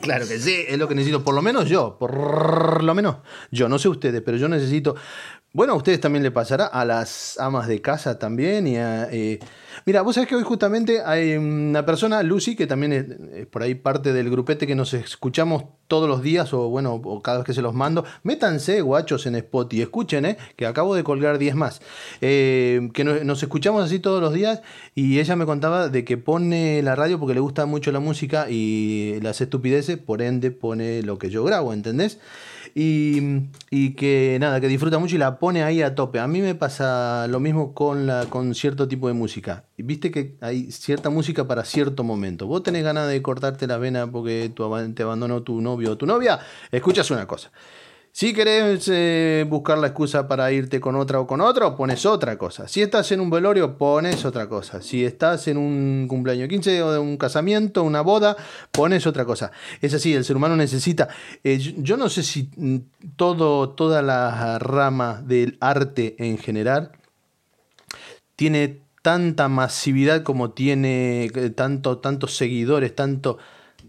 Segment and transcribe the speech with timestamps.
[0.00, 3.16] Claro que sí, es lo que necesito, por lo menos yo, por lo menos.
[3.50, 4.96] Yo, no sé ustedes, pero yo necesito
[5.52, 8.68] bueno, a ustedes también le pasará, a las amas de casa también.
[8.68, 9.40] Y eh,
[9.84, 13.74] mira, vos sabés que hoy justamente hay una persona, Lucy, que también es, por ahí
[13.74, 17.52] parte del grupete que nos escuchamos todos los días, o bueno, o cada vez que
[17.52, 18.04] se los mando.
[18.22, 21.82] Métanse, guachos, en Spot y escuchen, eh, que acabo de colgar 10 más.
[22.20, 24.62] Eh, que nos, escuchamos así todos los días.
[24.94, 28.46] Y ella me contaba de que pone la radio porque le gusta mucho la música
[28.48, 32.20] y las estupideces, por ende pone lo que yo grabo, ¿entendés?
[32.74, 36.18] Y, que nada, que disfruta mucho y la pone ahí a tope.
[36.18, 39.64] A mí me pasa lo mismo con, la, con cierto tipo de música.
[39.76, 42.46] Viste que hay cierta música para cierto momento.
[42.46, 44.52] Vos tenés ganas de cortarte la vena porque
[44.94, 47.50] te abandonó tu novio o tu novia, escuchas una cosa.
[48.12, 52.36] Si querés eh, buscar la excusa para irte con otra o con otro, pones otra
[52.36, 52.66] cosa.
[52.66, 54.82] Si estás en un velorio, pones otra cosa.
[54.82, 58.36] Si estás en un cumpleaños 15 o de un casamiento, una boda,
[58.72, 59.52] pones otra cosa.
[59.80, 61.08] Es así, el ser humano necesita.
[61.44, 62.76] Eh, yo no sé si mm,
[63.16, 66.90] todo, toda la rama del arte en general
[68.34, 73.38] tiene tanta masividad como tiene eh, tanto, tantos seguidores, tanto,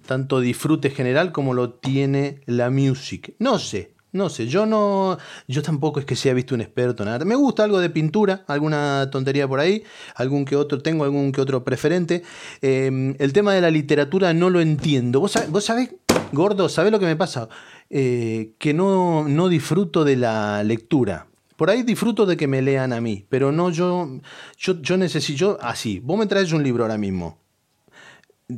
[0.06, 3.34] tanto disfrute general como lo tiene la music.
[3.40, 5.18] No sé, no sé, yo no.
[5.48, 7.26] Yo tampoco es que sea visto un experto en arte.
[7.26, 9.84] Me gusta algo de pintura, alguna tontería por ahí,
[10.16, 12.24] algún que otro, tengo algún que otro preferente.
[12.62, 15.22] Em, el tema de la literatura no lo entiendo.
[15.22, 15.96] ¿Vos, sabés,
[16.34, 17.48] gordo, sabés lo que me pasa?
[17.90, 21.28] Eh, que no, no disfruto de la lectura.
[21.56, 24.20] Por ahí disfruto de que me lean a mí, pero no yo.
[24.58, 25.38] Yo, yo necesito.
[25.38, 27.41] Yo, así, vos me traes un libro ahora mismo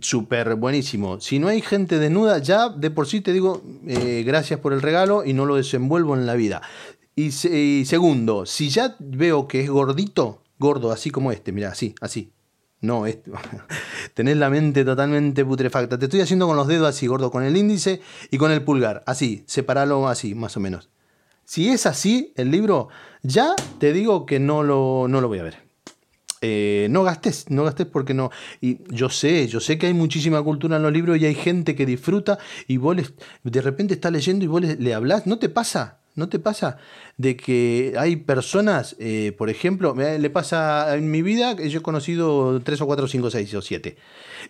[0.01, 1.19] súper buenísimo.
[1.19, 4.81] Si no hay gente desnuda, ya de por sí te digo eh, gracias por el
[4.81, 6.61] regalo y no lo desenvuelvo en la vida.
[7.15, 7.31] Y,
[7.85, 12.31] segundo, si ya veo que es gordito, gordo, así como este, mira, así, así.
[12.81, 13.31] No, este,
[14.13, 15.99] tenés la mente totalmente putrefacta.
[15.99, 19.03] Te estoy haciendo con los dedos así, gordo, con el índice y con el pulgar,
[19.05, 20.89] así, separalo así, más o menos.
[21.45, 22.89] Si es así el libro,
[23.21, 25.72] ya te digo que no lo, no lo voy a ver.
[26.45, 28.29] Eh, no gastes, no gastes porque no.
[28.59, 31.73] Y yo sé, yo sé que hay muchísima cultura en los libros y hay gente
[31.73, 32.37] que disfruta
[32.67, 32.97] y vos
[33.43, 35.99] de repente estás leyendo y vos le, hablás, ¿no te pasa?
[36.15, 36.77] ¿No te pasa
[37.17, 42.61] de que hay personas, eh, por ejemplo, le pasa en mi vida, yo he conocido
[42.61, 43.95] tres o cuatro, cinco, seis o siete,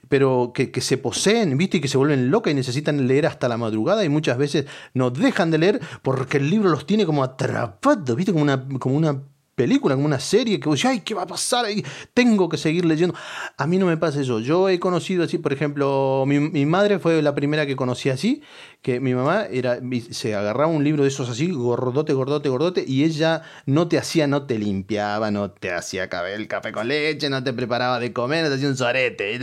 [0.10, 1.78] pero que, que, se poseen, ¿viste?
[1.78, 4.66] Y que se vuelven locas y necesitan leer hasta la madrugada y muchas veces
[4.96, 8.34] no dejan de leer porque el libro los tiene como atrapados, ¿viste?
[8.34, 9.22] Como una, como una
[9.56, 11.84] película, como una serie, que ay, ¿qué va a pasar ahí?
[12.14, 13.16] Tengo que seguir leyendo.
[13.58, 14.40] A mí no me pasa eso.
[14.40, 18.42] Yo he conocido así, por ejemplo, mi, madre fue la primera que conocí así,
[18.82, 19.80] que mi mamá era,
[20.12, 24.28] se agarraba un libro de esos así, gordote, gordote, gordote, y ella no te hacía,
[24.28, 28.44] no te limpiaba, no te hacía el café con leche, no te preparaba de comer,
[28.44, 29.40] no te hacía un sorete,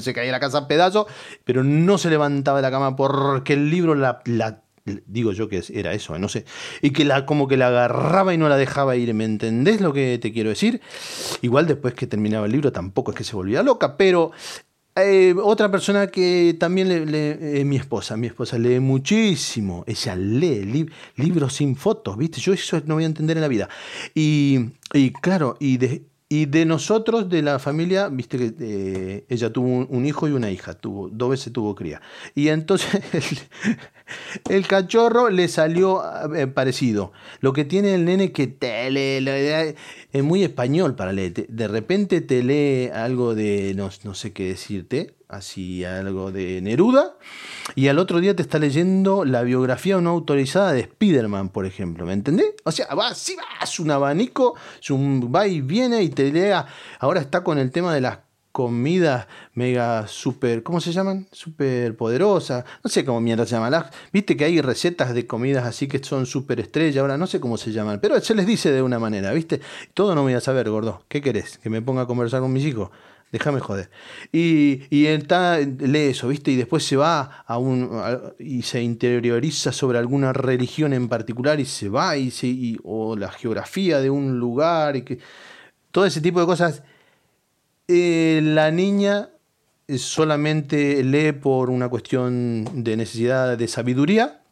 [0.00, 1.06] se caía la casa a pedazos,
[1.44, 5.62] pero no se levantaba de la cama porque el libro la, la digo yo que
[5.72, 6.44] era eso, no sé,
[6.82, 9.92] y que la, como que la agarraba y no la dejaba ir, ¿me entendés lo
[9.92, 10.80] que te quiero decir?
[11.42, 14.32] Igual después que terminaba el libro tampoco es que se volvía loca, pero
[14.96, 20.86] eh, otra persona que también lee, mi esposa, mi esposa lee muchísimo, ella lee
[21.16, 22.40] libros sin fotos, ¿viste?
[22.40, 23.68] Yo eso no voy a entender en la vida.
[24.14, 29.52] Y, y claro, y de, y de nosotros, de la familia, viste que eh, ella
[29.52, 32.00] tuvo un, hijo y una hija, tuvo, dos veces tuvo cría.
[32.34, 32.88] Y entonces
[34.48, 36.02] el, cachorro le salió
[36.34, 37.12] eh, parecido.
[37.40, 39.76] Lo que tiene el nene que te lee,
[40.12, 41.46] es muy español para leer.
[41.48, 47.16] De repente te lee algo de, no, no sé qué decirte, así algo de Neruda,
[47.74, 52.06] y al otro día te está leyendo la biografía no autorizada de Spider-Man, por ejemplo,
[52.06, 52.54] ¿me entendés?
[52.64, 54.54] O sea, va así, va, es un abanico,
[54.90, 56.66] un, va y viene y te lea,
[56.98, 58.18] ahora está con el tema de las
[58.54, 61.26] comidas mega super, ¿cómo se llaman?
[61.32, 63.86] Super poderosas, no sé cómo mierda se llaman.
[64.12, 67.56] Viste que hay recetas de comidas así que son super estrella, ahora no sé cómo
[67.56, 69.60] se llaman, pero se les dice de una manera, ¿viste?
[69.92, 71.02] Todo no voy a saber, gordo.
[71.08, 71.58] ¿Qué querés?
[71.58, 72.90] ¿Que me ponga a conversar con mis hijos?
[73.32, 73.90] Déjame joder.
[74.32, 76.50] Y, y él está, lee eso, ¿viste?
[76.50, 77.90] Y después se va a un.
[78.38, 83.30] y se interioriza sobre alguna religión en particular y se va, y se, o la
[83.30, 85.18] geografía de un lugar, y que.
[85.90, 86.82] Todo ese tipo de cosas.
[87.86, 89.28] Eh, la niña
[89.98, 94.43] solamente lee por una cuestión de necesidad de sabiduría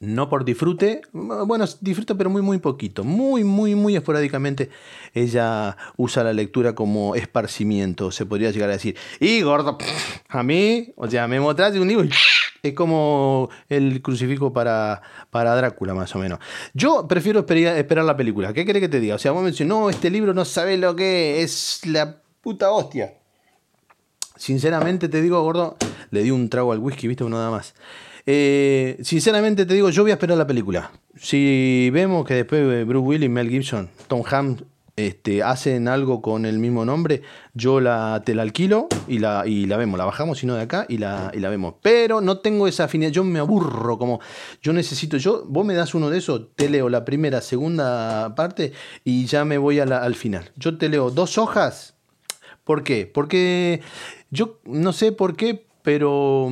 [0.00, 4.70] no por disfrute, bueno, disfruta pero muy muy poquito, muy muy muy esporádicamente
[5.12, 8.96] ella usa la lectura como esparcimiento, se podría llegar a decir.
[9.18, 9.76] Y gordo,
[10.28, 12.10] a mí, o sea, me mostraste un libro y
[12.62, 16.38] es como el crucifijo para, para Drácula más o menos.
[16.74, 19.16] Yo prefiero esperar, la película, ¿qué querés que te diga?
[19.16, 21.48] O sea, vos me decís, no, este libro no sabe lo que es,
[21.82, 23.14] es la puta hostia.
[24.38, 25.76] Sinceramente te digo, gordo,
[26.10, 27.74] le di un trago al whisky, viste, nada más.
[28.24, 30.90] Eh, sinceramente te digo, yo voy a esperar la película.
[31.16, 34.64] Si vemos que después Bruce Willis, Mel Gibson, Tom Hanks
[34.98, 37.22] este, hacen algo con el mismo nombre,
[37.54, 39.96] yo la, te la alquilo y la, y la vemos.
[39.96, 41.74] La bajamos, sino de acá, y la, y la vemos.
[41.80, 43.12] Pero no tengo esa afinidad.
[43.12, 44.20] Yo me aburro, como
[44.60, 45.16] yo necesito.
[45.16, 48.72] Yo, vos me das uno de esos, te leo la primera, segunda parte
[49.04, 50.50] y ya me voy al final.
[50.56, 51.94] Yo te leo dos hojas.
[52.64, 53.06] ¿Por qué?
[53.06, 53.80] Porque
[54.30, 56.50] yo no sé por qué, pero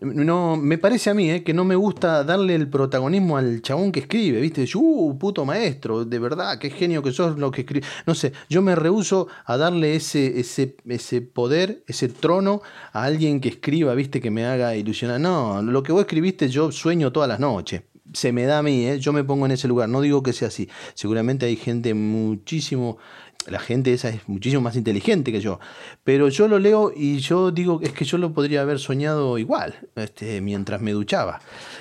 [0.00, 3.90] no, me parece a mí eh, que no me gusta darle el protagonismo al chabón
[3.90, 4.64] que escribe, ¿viste?
[4.74, 7.84] Uh, puto maestro, de verdad, qué genio que sos lo que escribe.
[8.06, 12.62] No sé, yo me rehuso a darle ese, ese, ese poder, ese trono
[12.92, 14.20] a alguien que escriba, ¿viste?
[14.20, 15.20] Que me haga ilusionar.
[15.20, 17.82] No, lo que vos escribiste yo sueño todas las noches.
[18.12, 19.00] Se me da a mí, ¿eh?
[19.00, 19.88] yo me pongo en ese lugar.
[19.88, 20.68] No digo que sea así.
[20.94, 22.98] Seguramente hay gente muchísimo
[23.46, 25.60] la gente esa es muchísimo más inteligente que yo.
[26.04, 29.74] Pero yo lo leo y yo digo, es que yo lo podría haber soñado igual,
[29.96, 31.40] este, mientras me duchaba,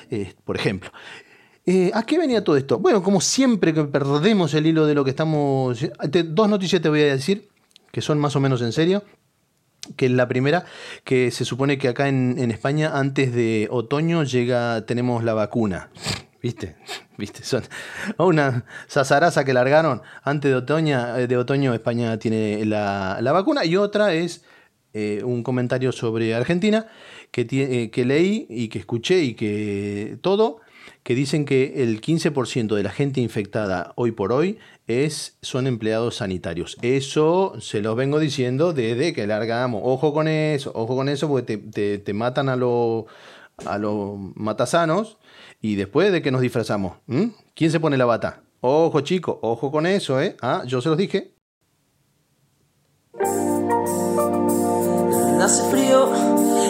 [0.10, 0.92] eh, por ejemplo.
[1.66, 2.80] Eh, ¿A qué venía todo esto?
[2.80, 5.86] Bueno, como siempre que perdemos el hilo de lo que estamos...
[6.26, 7.50] dos noticias te voy a decir,
[7.92, 9.04] que son más o menos en serio
[9.96, 10.66] que es la primera,
[11.04, 15.90] que se supone que acá en, en España antes de otoño llega, tenemos la vacuna.
[16.42, 16.76] ¿Viste?
[17.18, 17.44] ¿Viste?
[17.44, 17.64] Son
[18.18, 21.18] una sazaraza que largaron antes de otoño.
[21.18, 23.66] Eh, de otoño España tiene la, vacuna.
[23.66, 24.44] Y otra es
[24.94, 26.88] eh, un comentario sobre Argentina
[27.32, 30.62] que, eh, que leí y que escuché y que todo,
[31.04, 34.58] que dicen que el 15% de la gente infectada hoy por hoy
[34.88, 36.78] es, son empleados sanitarios.
[36.82, 39.82] Eso se los vengo diciendo desde que largamos.
[39.84, 43.06] Ojo con eso, ojo con eso, porque te, matan a los
[43.66, 45.18] a los matasanos
[45.62, 46.98] y después de que nos disfrazamos,
[47.54, 48.42] ¿quién se pone la bata?
[48.62, 50.36] Ojo chico, ojo con eso, ¿eh?
[50.42, 51.34] Ah, yo se los dije.
[55.42, 56.12] Hace frío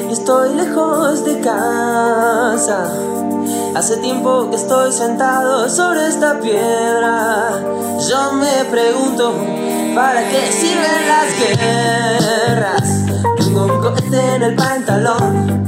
[0.09, 2.91] y estoy lejos de casa.
[3.75, 7.61] Hace tiempo que estoy sentado sobre esta piedra.
[8.09, 9.33] Yo me pregunto,
[9.95, 13.05] ¿para qué sirven las guerras?
[13.37, 15.67] Tengo un cohete en el pantalón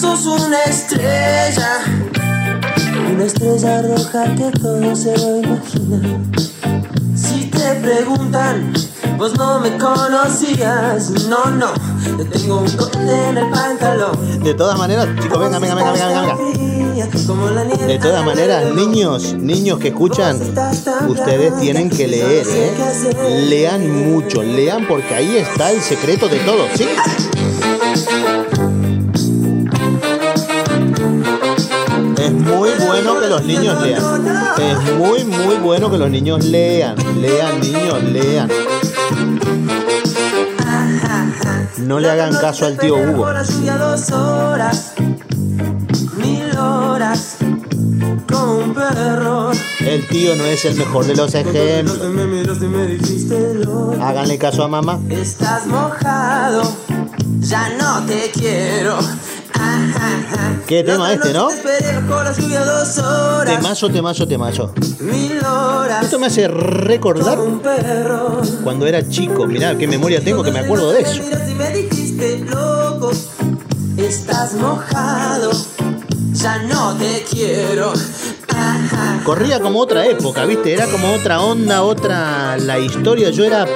[0.00, 1.80] Sos una estrella.
[3.12, 6.20] Una estrella roja que todo se lo imagina.
[7.14, 8.72] Si te preguntan,
[9.18, 11.10] vos no me conocías.
[11.28, 11.72] No, no,
[12.16, 14.42] te tengo un corte en el pantalón.
[14.42, 17.86] De todas maneras, chicos, venga, venga, venga, venga, venga.
[17.86, 20.38] De todas maneras, niños, niños que escuchan,
[21.08, 23.46] ustedes tienen que leer, ¿eh?
[23.48, 26.86] Lean mucho, lean porque ahí está el secreto de todo, ¿sí?
[32.90, 34.02] Bueno que los niños lean.
[34.58, 36.96] Es muy, muy bueno que los niños lean.
[37.20, 38.48] Lean, niños, lean.
[41.78, 43.28] No le hagan caso al tío Hugo.
[49.80, 52.00] El tío no es el mejor de los ejemplos.
[54.00, 55.00] Háganle caso a mamá.
[55.08, 56.62] Estás mojado,
[57.40, 58.98] ya no te quiero.
[60.70, 61.48] ¿Qué tema este, no?
[63.44, 64.72] Temazo, temazo, temazo.
[66.00, 67.40] Esto me hace recordar
[68.62, 69.48] cuando era chico.
[69.48, 71.22] Mirá qué memoria tengo que me acuerdo de eso.
[73.96, 75.50] Estás mojado,
[76.34, 77.92] ya no te quiero.
[79.24, 80.72] Corría como otra época, ¿viste?
[80.72, 83.30] Era como otra onda, otra la historia.
[83.30, 83.66] Yo era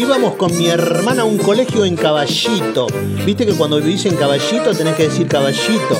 [0.00, 2.86] íbamos con mi hermana a un colegio en Caballito.
[3.26, 5.94] Viste que cuando vivís en Caballito tenés que decir Caballito.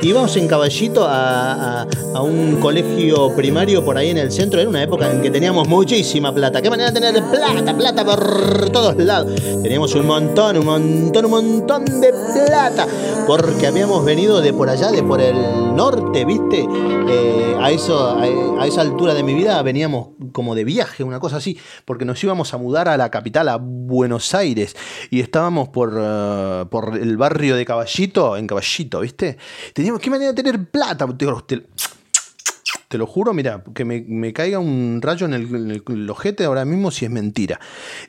[0.00, 1.86] Íbamos en Caballito a,
[2.22, 4.58] un colegio primario por ahí en el centro.
[4.58, 6.62] Era una época en que teníamos muchísima plata.
[6.62, 7.76] ¿Qué manera de tener plata?
[7.76, 9.34] Plata por todos lados.
[9.62, 12.10] Teníamos un montón, un montón, un montón de
[12.46, 12.86] plata.
[13.26, 16.66] Porque habíamos venido de por allá, de por el norte, ¿viste?
[17.08, 18.16] Eh, a, eso,
[18.58, 21.58] a esa altura de mi vida veníamos como de viaje, una cosa así.
[21.84, 24.76] Porque nos íbamos a mudar a la capital, a Buenos Aires.
[25.10, 29.38] Y estábamos por, eh, por el barrio de Caballito, en Caballito, ¿viste?
[29.74, 31.06] Teníamos, ¿qué manera de tener plata?
[32.92, 36.90] te lo juro, mira, que me, caiga un rayo en el, en ojete ahora mismo
[36.90, 37.58] si es mentira.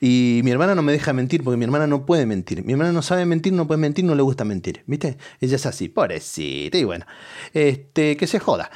[0.01, 2.65] Y mi hermana no me deja mentir porque mi hermana no puede mentir.
[2.65, 4.83] Mi hermana no sabe mentir, no puede mentir, no le gusta mentir.
[4.85, 5.17] ¿Viste?
[5.39, 6.77] Ella es así, pobrecita.
[6.77, 7.05] Y bueno,
[7.53, 8.71] este, que se joda.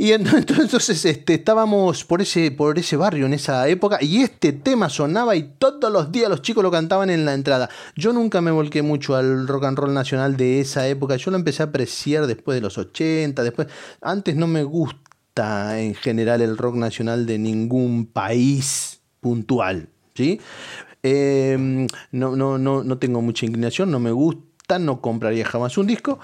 [0.00, 4.52] Y ent- entonces este, estábamos por ese, por ese barrio en esa época y este
[4.52, 7.68] tema sonaba y todos los días los chicos lo cantaban en la entrada.
[7.96, 11.16] Yo nunca me volqué mucho al rock and roll nacional de esa época.
[11.16, 13.66] Yo lo empecé a apreciar después de los 80, después.
[14.00, 19.88] Antes no me gusta en general el rock nacional de ningún país puntual.
[20.14, 20.40] ¿sí?
[21.02, 25.86] Eh, no, no, no, no tengo mucha inclinación, no me gusta, no compraría jamás un
[25.86, 26.18] disco.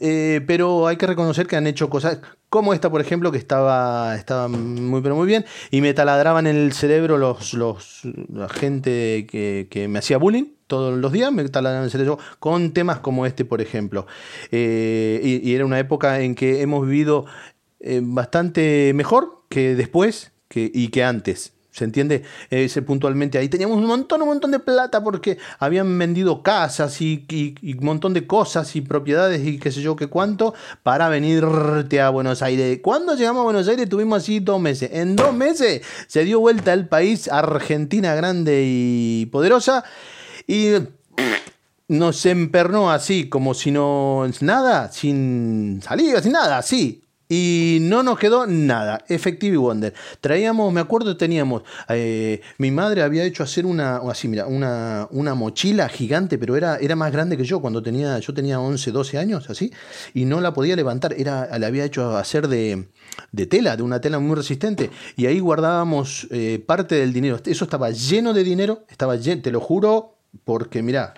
[0.00, 4.14] Eh, pero hay que reconocer que han hecho cosas como esta, por ejemplo, que estaba,
[4.14, 9.26] estaba muy pero muy bien y me taladraban en el cerebro los, los, la gente
[9.28, 13.26] que, que me hacía bullying todos los días, me taladraban el cerebro con temas como
[13.26, 14.06] este, por ejemplo.
[14.50, 17.26] Eh, y, y era una época en que hemos vivido
[17.80, 21.52] eh, bastante mejor que después que, y que antes.
[21.72, 22.22] ¿Se entiende?
[22.50, 27.24] Ese puntualmente ahí teníamos un montón, un montón de plata porque habían vendido casas y,
[27.30, 30.52] y- un montón de cosas y propiedades y qué sé yo qué cuánto
[30.82, 32.80] para venirte a Buenos Aires.
[32.82, 34.90] Cuando llegamos a Buenos Aires tuvimos así dos meses.
[34.92, 39.82] En dos meses se dio vuelta el país, Argentina grande y poderosa
[40.46, 40.72] y
[41.88, 47.01] nos empernó así, como si no nada, sin salida, sin nada, así.
[47.34, 49.06] Y no nos quedó nada.
[49.08, 49.94] Effective Wonder.
[50.20, 51.62] Traíamos, me acuerdo, teníamos.
[51.88, 53.96] eh, mi madre había hecho hacer una.
[53.96, 58.18] Así, mira, una, una mochila gigante, pero era, era más grande que yo cuando tenía.
[58.18, 59.72] Yo tenía 11, 12 años, así.
[60.12, 61.14] Y no la podía levantar.
[61.16, 62.88] Era, la había hecho hacer de,
[63.30, 64.90] de tela, de una tela muy resistente.
[65.16, 67.40] Y ahí guardábamos eh, parte del dinero.
[67.46, 68.84] Eso estaba lleno de dinero.
[68.90, 71.14] Estaba lleno, te lo juro, porque mira,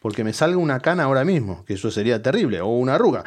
[0.00, 3.24] porque me salga una cana ahora mismo, que eso sería terrible, o una arruga.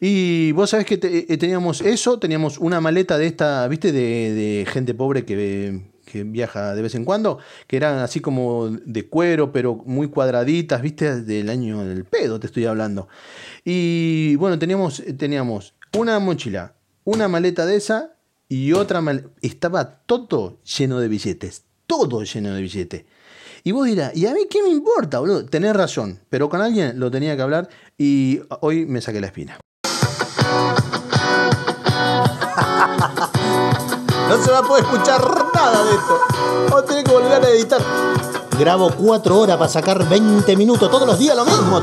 [0.00, 4.66] Y vos sabés que te- eh, teníamos eso, teníamos una maleta de esta, viste, de,
[4.68, 5.82] gente pobre que,
[6.26, 11.22] viaja de vez en cuando, que eran así como de cuero, pero muy cuadraditas, viste,
[11.22, 13.08] del año del pedo te estoy hablando.
[13.64, 18.14] Y bueno, teníamos, teníamos una mochila, una maleta de esa
[18.48, 19.28] y otra maleta.
[19.42, 23.04] Estaba todo lleno de billetes, todo lleno de billetes.
[23.66, 25.46] Y vos dirás, ¿y a mí qué me importa, boludo?
[25.46, 27.66] Tenés razón, pero con alguien lo tenía que hablar
[27.96, 29.58] y hoy me saqué la espina.
[34.26, 35.20] No se va a poder escuchar
[35.54, 36.18] nada de esto.
[36.70, 37.78] Vamos a tener que volver a editar.
[38.58, 41.82] Grabo cuatro horas para sacar 20 minutos todos los días, lo mismo.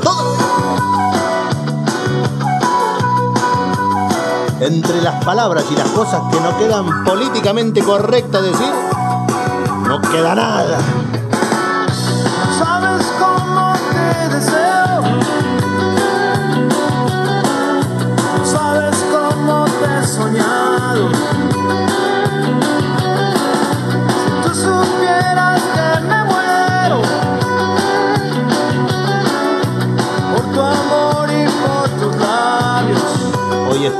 [4.59, 8.73] Entre las palabras y las cosas que no quedan políticamente correctas decir,
[9.87, 10.79] no queda nada.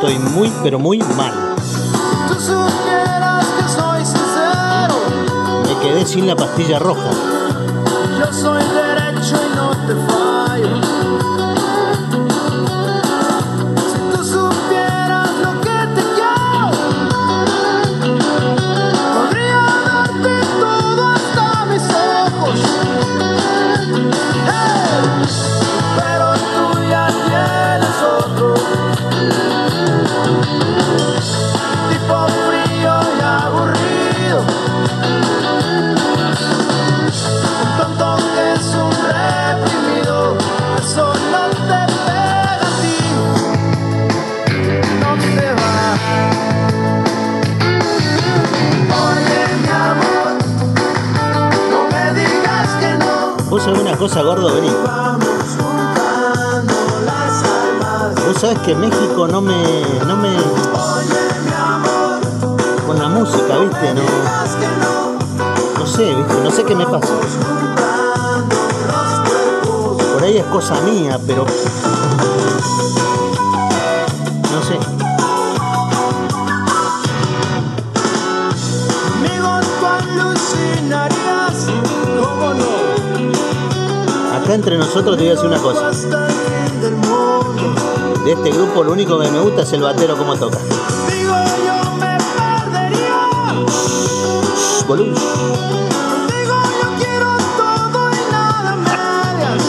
[0.01, 1.55] Estoy muy, pero muy mal.
[1.61, 4.95] Si tú supieras que soy sincero.
[5.63, 7.11] Me quedé sin la pastilla roja.
[8.17, 8.90] Yo soy derecho
[54.01, 54.67] cosa, gordo, vení.
[58.27, 59.61] Vos sabés que México no me.
[60.07, 60.35] no me.
[62.87, 64.01] Con la música, viste, no.
[65.79, 67.13] no, sé, viste, no sé qué me pasa.
[70.13, 71.45] Por ahí es cosa mía, pero.
[84.51, 85.91] Acá entre nosotros te voy a decir una cosa.
[88.25, 90.57] De este grupo lo único que me gusta es el batero como toca.
[91.09, 91.33] Digo
[91.65, 93.29] yo me perdería.
[93.65, 95.15] Shh, volumen.
[95.15, 99.63] Digo yo quiero todo y nada medias.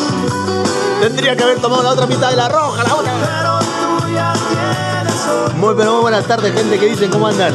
[1.01, 3.13] Tendría que haber tomado la otra mitad de la roja, la otra.
[3.21, 7.55] Pero tú ya tienes Muy, pero muy buenas tardes, gente que dicen cómo andan.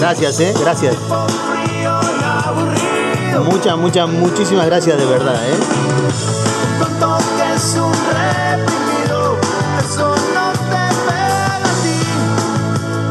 [0.00, 0.96] Gracias, eh, gracias.
[3.44, 6.37] Muchas, muchas, muchísimas gracias de verdad, eh.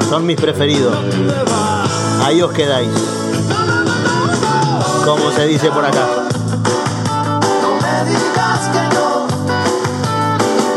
[0.10, 0.96] Son mis preferidos.
[2.24, 2.89] Ahí os quedáis.
[5.03, 6.08] Como se dice por acá.
[7.62, 9.27] No me digas que no.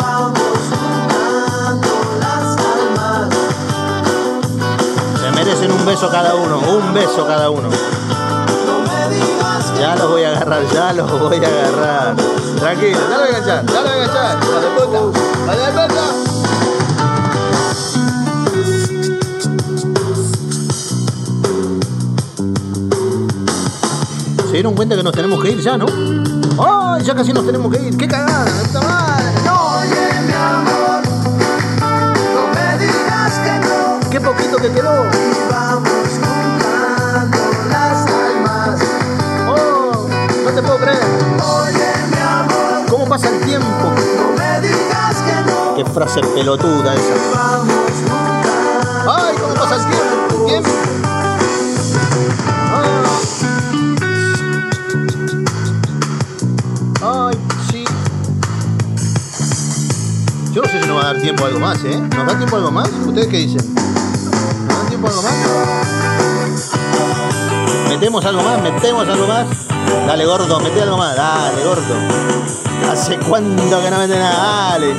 [0.01, 3.29] Vamos juntando las almas.
[5.21, 7.69] Se merecen un beso cada uno, un beso cada uno.
[9.81, 12.15] Ya los voy a agarrar, ya los voy a agarrar.
[12.59, 14.39] Tranquilo, ya lo voy a enganchar, ya lo voy a enganchar.
[14.43, 14.99] ¡Hija de puta!
[15.47, 16.05] ¡Hija de puta!
[24.45, 25.87] Se dieron cuenta que nos tenemos que ir ya, ¿no?
[26.59, 27.03] ¡Ay!
[27.03, 27.97] Ya casi nos tenemos que ir.
[27.97, 28.45] ¡Qué cagada!
[28.45, 29.33] la ¡Puta madre!
[29.47, 29.79] ¡No!
[29.79, 31.01] Oye, mi amor.
[32.35, 34.11] No me digas que no.
[34.11, 35.40] ¡Qué poquito que quedó!
[45.81, 47.15] ¡Qué frase pelotuda esa!
[49.09, 49.35] ¡Ay!
[49.41, 50.69] ¿Cómo pasa el tiempo?
[57.01, 57.39] ¡Ay,
[57.71, 57.85] sí!
[60.53, 61.99] Yo no sé si nos va a dar tiempo a algo más, ¿eh?
[61.99, 62.91] ¿Nos da tiempo a algo más?
[63.07, 63.80] ¿Ustedes qué dicen?
[68.11, 68.61] ¿Metemos algo más?
[68.61, 69.69] ¿Metemos algo más?
[70.05, 71.17] Dale, gordo, mete algo más.
[71.17, 71.95] Dale, gordo.
[72.91, 74.71] ¿Hace cuánto que no mete nada?
[74.73, 74.95] Dale.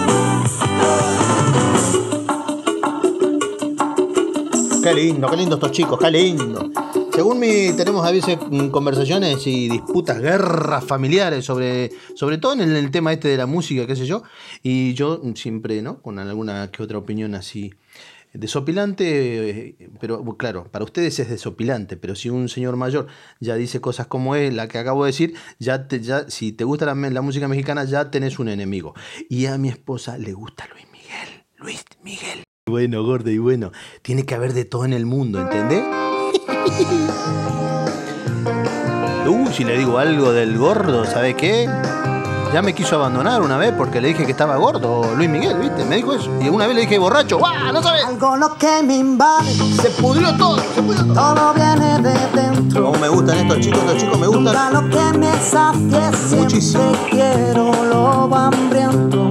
[4.81, 6.71] Qué lindo, qué lindo estos chicos, qué lindo.
[7.13, 12.61] Según mi, tenemos a veces mm, conversaciones y disputas, guerras familiares sobre, sobre todo en
[12.61, 14.23] el, el tema este de la música, qué sé yo.
[14.63, 16.01] Y yo siempre, ¿no?
[16.01, 17.73] Con alguna que otra opinión así
[18.33, 23.07] desopilante, eh, pero claro, para ustedes es desopilante, pero si un señor mayor
[23.39, 26.63] ya dice cosas como es la que acabo de decir, ya, te, ya si te
[26.63, 28.93] gusta la, música mexicana, ya tenés un enemigo.
[29.29, 31.45] Y a mi esposa le gusta Luis Miguel.
[31.57, 32.43] Luis Miguel.
[32.67, 35.83] Bueno, gordo, y bueno, tiene que haber de todo en el mundo, ¿entendés?
[39.27, 41.67] Uy, si le digo algo del gordo, ¿sabe qué?
[42.53, 45.85] Ya me quiso abandonar una vez porque le dije que estaba gordo, Luis Miguel, ¿viste?
[45.85, 46.29] Me dijo eso.
[46.41, 47.71] Y una vez le dije borracho, ¡guau!
[47.71, 48.03] ¡No sabes!
[48.05, 51.13] Algo lo que me invade, Se pudrió todo, se pudrió todo.
[51.35, 52.83] todo viene de dentro.
[52.87, 54.73] Como me gustan estos chicos, estos chicos me Nunca gustan.
[54.73, 56.83] lo que me siempre Muchísimo.
[57.09, 59.29] quiero lo hambriento.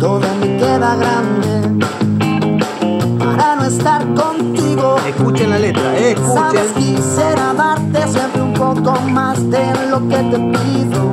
[0.00, 1.84] Todo me queda grande
[3.18, 4.96] para no estar contigo.
[5.06, 5.82] Escuchen la letra,
[6.34, 6.96] Sabes, escuchen.
[6.96, 11.12] quisiera darte siempre un poco más de lo que te pido.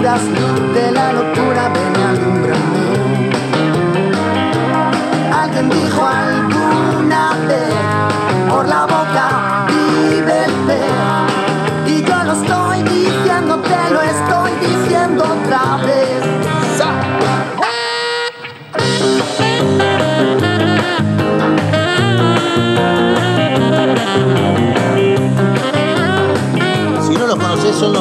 [0.00, 0.47] Quedo a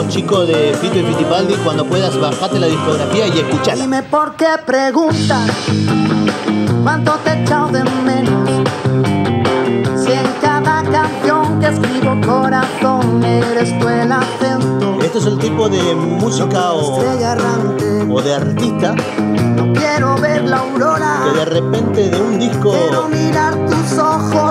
[0.09, 1.55] chicos de Fito y Fitipaldi.
[1.55, 3.81] Cuando puedas, bajate la discografía y escuchala.
[3.81, 5.49] Dime por qué preguntas
[6.83, 8.49] cuánto te echado de menos.
[10.01, 14.97] Si en cada canción que escribo corazón eres tú el acento.
[15.01, 18.95] Este es el tipo de música o, errante, o de artista
[19.57, 21.23] no quiero ver la aurora.
[21.23, 24.46] que de repente de un disco Quiero mirar tus ojos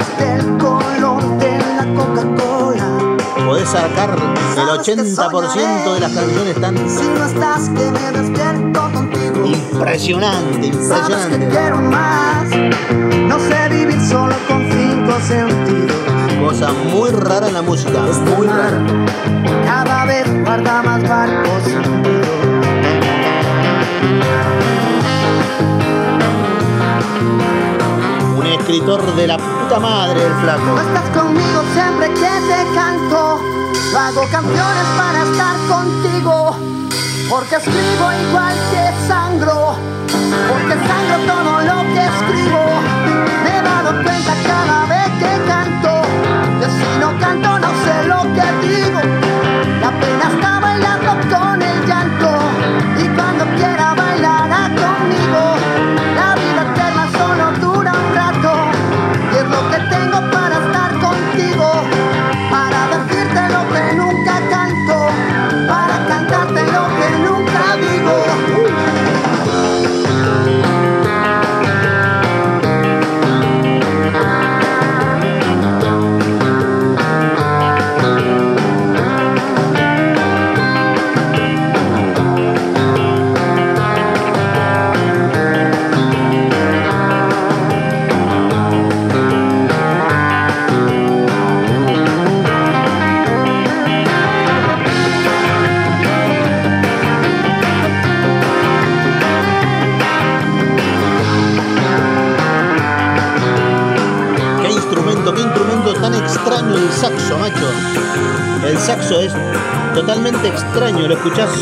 [3.77, 4.11] sacar
[4.57, 9.47] el 80% de las canciones tan Si no estás, que me despierto contigo.
[9.47, 11.49] impresionante, Sabes que impresionante.
[11.49, 12.49] quiero más.
[13.29, 15.97] No sé vivir solo con cinco sentidos.
[16.41, 18.01] Cosa muy rara en la música,
[18.37, 18.83] muy rara.
[19.65, 21.63] Cada vez guarda más barcos.
[28.39, 30.81] Un escritor de la puta madre del No flaco.
[30.81, 33.26] estás conmigo siempre que te canto.
[33.95, 36.57] Hago canciones para estar contigo.
[37.29, 39.77] Porque escribo igual que sangro,
[40.49, 42.63] porque sangro todo lo que escribo.
[43.43, 44.46] Me he dado cuenta cada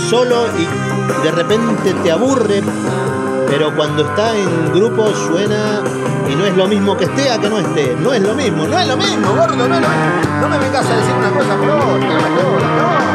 [0.09, 2.63] solo y de repente te aburre,
[3.49, 5.81] pero cuando está en grupo suena
[6.31, 7.97] y no es lo mismo que esté a que no esté.
[8.01, 10.41] No es lo mismo, no es lo mismo, gordo, no es lo mismo.
[10.41, 13.15] No me vengas a decir una cosa por otra, mayor, no.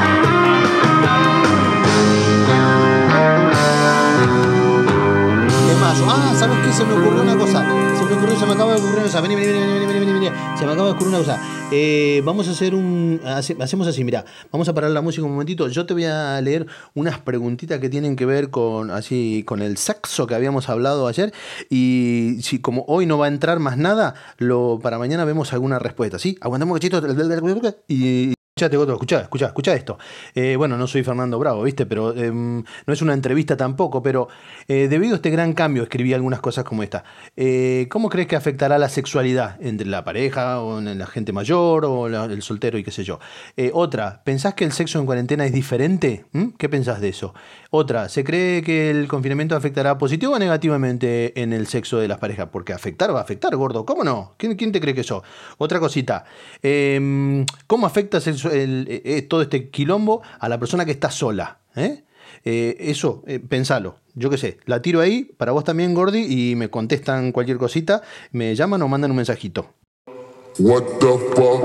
[6.08, 6.72] Ah, ¿sabes qué?
[6.74, 7.64] Se me ocurrió una cosa.
[7.98, 9.22] Se me ocurrió, se me acaba de ocurrir una cosa.
[9.22, 10.26] Vení, vení, vení, vení, vení, vení.
[10.58, 11.40] Se me acaba de ocurrir una cosa.
[11.72, 13.22] Eh, vamos a hacer un.
[13.26, 14.26] hace- hacemos así, mira.
[14.52, 15.68] Vamos a parar la música un momentito.
[15.68, 19.78] Yo te voy a leer unas preguntitas que tienen que ver con así con el
[19.78, 21.34] sexo que habíamos hablado ayer.
[21.70, 25.80] Y si como hoy no va a entrar más nada, lo para mañana vemos alguna
[25.80, 26.18] respuesta.
[26.18, 26.38] ¿Sí?
[26.42, 27.02] Aguantamos un cachito
[27.88, 28.34] y.
[28.60, 29.98] Escuchate, Goto, escuchá, escuchá, escuchá esto.
[30.36, 31.86] Eh, bueno, no soy Fernando Bravo, ¿viste?
[31.86, 34.28] Pero em, no es una entrevista tampoco, pero
[34.68, 37.06] eh, debido a este gran cambio escribí algunas cosas como esta.
[37.38, 41.86] Eh, ¿Cómo crees que afectará la sexualidad entre la pareja o en la gente mayor
[41.86, 43.20] o el soltero y qué sé yo?
[43.72, 46.26] Otra, ¿pensás que el sexo en cuarentena es diferente?
[46.34, 46.48] ¿Mm?
[46.58, 47.34] ¿Qué pensás de eso?
[47.70, 52.18] Otra, ¿se cree que el confinamiento afectará positivo o negativamente en el sexo de las
[52.18, 52.50] parejas?
[52.52, 53.86] Porque afectar va a afectar, gordo.
[53.86, 54.34] ¿Cómo no?
[54.36, 55.24] ¿Quién, quién te cree que eso?
[55.60, 56.26] Otra cosita.
[56.62, 61.60] em, ¿Cómo afecta el- el- eh, todo este quilombo a la persona que está sola?
[61.76, 62.04] ¿Eh?
[62.46, 63.96] Eh, eso, eh, pensalo.
[64.16, 68.02] Yo qué sé, la tiro ahí, para vos también, Gordi, y me contestan cualquier cosita,
[68.32, 69.68] me llaman o mandan un mensajito.
[70.60, 71.64] What the fuck?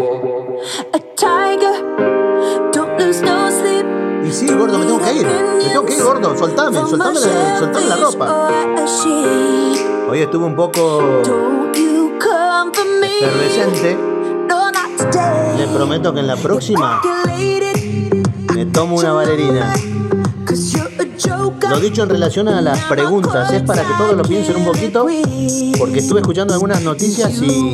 [0.95, 3.85] A tiger, don't lose no sleep.
[4.27, 5.27] Y sí, gordo, me tengo que ir.
[5.27, 6.37] Me tengo que ir, gordo.
[6.37, 8.49] Soltame, soltame, la- soltame la ropa.
[10.09, 13.19] Hoy estuve un poco Don't you come for me.
[13.19, 14.14] efervescente.
[15.57, 17.01] Le prometo que en la próxima
[18.55, 19.73] me tomo una valerina.
[21.71, 25.07] Lo dicho en relación a las preguntas es para que todos lo piensen un poquito,
[25.79, 27.73] porque estuve escuchando algunas noticias y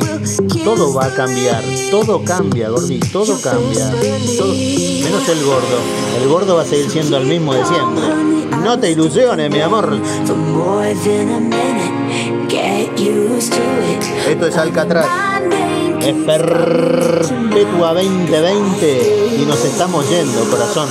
[0.63, 1.61] todo va a cambiar.
[1.89, 3.91] Todo cambia, Gordi, todo cambia.
[4.37, 5.77] Todo- menos el gordo.
[6.21, 8.03] El gordo va a seguir siendo el mismo de siempre.
[8.63, 9.95] No te ilusiones, mi amor.
[14.27, 15.05] Esto es Alcatraz.
[16.03, 20.89] Es Perpetua 2020 y nos estamos yendo, corazón.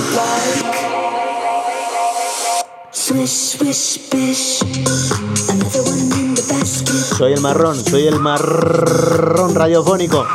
[7.17, 10.25] Soy el marrón, soy el marrón radiofónico.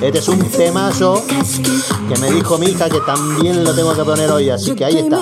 [0.00, 4.30] Este es un temazo que me dijo mi hija que también lo tengo que poner
[4.30, 5.18] hoy, así que ahí está.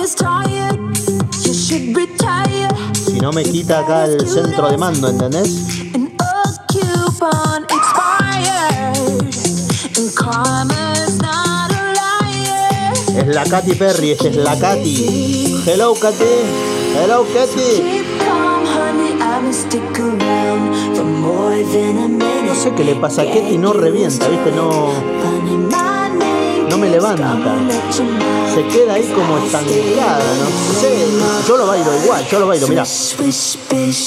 [2.93, 5.78] Si no me quita acá el centro de mando, ¿entendés?
[7.21, 8.97] And a coupon expired.
[9.97, 12.93] And karma's not a liar.
[13.17, 15.63] Es la Katy Perry, es la Katy.
[15.65, 16.25] Hello Katy,
[16.95, 18.05] hello Katy.
[22.45, 24.51] No sé qué le pasa a Katy, no revienta, ¿viste?
[24.51, 24.91] No,
[26.69, 27.37] no me levanta.
[28.53, 31.07] Se queda ahí como estancada, no sé.
[31.47, 33.57] Yo lo bailo igual, yo lo bailo, bish.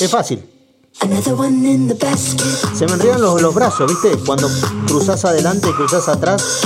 [0.02, 0.51] Es fácil.
[1.00, 2.44] Another one in the basket.
[2.74, 4.16] Se me enredan los, los brazos, ¿viste?
[4.24, 4.48] Cuando
[4.86, 6.60] cruzás adelante y cruzás atrás,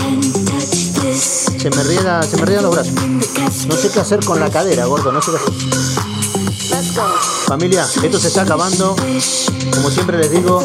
[1.58, 2.94] se me, enreda, se me enredan los brazos.
[3.66, 6.06] No sé qué hacer con la cadera, gordo, no sé qué hacer.
[7.46, 8.96] Familia, esto se está acabando.
[9.74, 10.62] Como siempre les digo,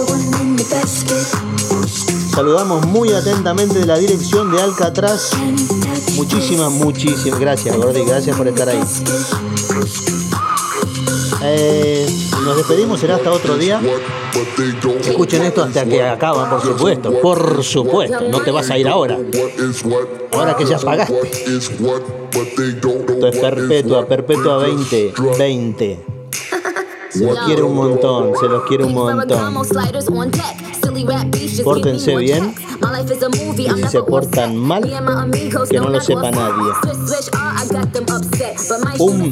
[2.33, 5.29] saludamos muy atentamente de la dirección de Alcatraz.
[6.15, 8.81] Muchísimas, muchísimas gracias, Gordi, gracias por estar ahí.
[11.43, 12.05] Eh,
[12.45, 13.81] nos despedimos, será hasta otro día.
[15.07, 17.19] Escuchen esto hasta que acaba, por supuesto.
[17.21, 19.17] Por supuesto, no te vas a ir ahora.
[20.33, 21.13] Ahora que ya pagaste.
[23.11, 26.05] Esto es perpetua, perpetua They 20, just drop 20.
[27.09, 29.53] Se los quiere un montón, se los quiere un montón.
[31.63, 32.55] Pórtense bien.
[33.63, 34.83] Y si se portan mal,
[35.69, 36.71] que no lo sepa nadie.
[38.99, 39.29] Un-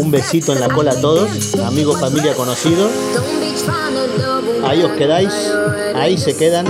[0.00, 2.90] Un besito en la cola a todos, amigos, familia, conocidos.
[4.66, 5.32] Ahí os quedáis,
[5.94, 6.66] ahí se quedan.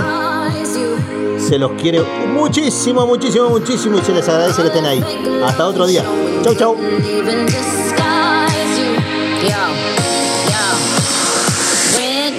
[1.39, 5.03] Se los quiere muchísimo, muchísimo, muchísimo y se les agradece que estén ahí.
[5.45, 6.03] Hasta otro día.
[6.43, 6.75] Chau, chau.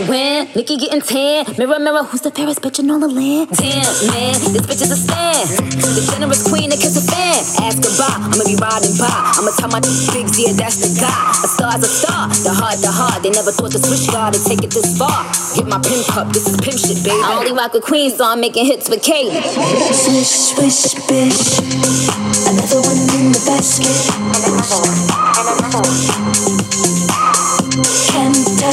[0.06, 1.46] When, when, Nikki getting tan.
[1.58, 3.50] Mirror, mirror, who's the fairest bitch in all the land?
[3.58, 5.48] Damn, man, this bitch is a stand.
[5.82, 7.42] The generous queen that kiss a fan.
[7.66, 9.10] Ask goodbye, I'ma be riding by.
[9.10, 11.10] I'ma tell my bigs, yeah, that's the guy.
[11.42, 13.22] A star's a star, the heart, the heart.
[13.22, 15.26] They never thought the switch guard would take it this far.
[15.58, 17.18] Get my pimp cup, this is pimp shit, baby.
[17.18, 19.34] I only rock with queens, so I'm making hits with Katie.
[19.90, 21.58] Swish, swish, bitch.
[22.46, 23.90] Another one in the basket.
[25.74, 26.55] Can't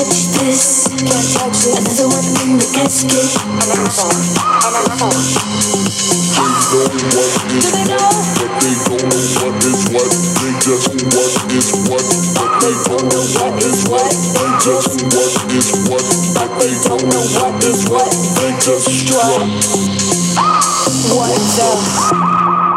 [0.04, 0.88] touch this.
[1.00, 1.80] Can't touch this.
[1.80, 3.30] Another one in the casket.
[7.52, 8.12] Do they know?
[8.36, 10.12] But they don't know what is what.
[10.44, 12.04] They just what is what.
[12.36, 14.12] But they don't know what is what.
[14.12, 16.06] They just what is what.
[16.36, 18.12] But they don't know what is what.
[18.36, 19.48] They just drop.
[21.16, 22.73] What the?